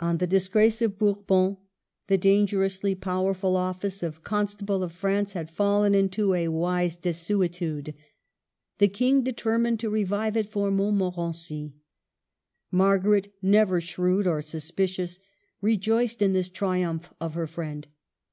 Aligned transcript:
On 0.00 0.16
the 0.18 0.26
disgrace 0.26 0.82
of 0.82 0.98
Bour 0.98 1.22
bon, 1.24 1.56
the 2.08 2.18
dangerously 2.18 2.96
powerful 2.96 3.56
office 3.56 4.02
of 4.02 4.24
Consta 4.24 4.66
ble 4.66 4.82
of 4.82 4.90
France 4.90 5.34
had 5.34 5.48
fallen 5.48 5.94
into 5.94 6.34
a 6.34 6.48
wise 6.48 6.96
desuetude. 6.96 7.94
The 8.78 8.88
King 8.88 9.22
determined 9.22 9.78
to 9.78 9.88
revive 9.88 10.36
it 10.36 10.48
for 10.50 10.72
Montmo 10.72 11.14
rency. 11.14 11.74
Margaret, 12.72 13.32
never 13.40 13.80
shrewd 13.80 14.26
or 14.26 14.42
suspicious, 14.42 15.20
rejoiced 15.60 16.22
in 16.22 16.32
this 16.32 16.48
triumph 16.48 17.14
of 17.20 17.34
her 17.34 17.46
friend. 17.46 17.86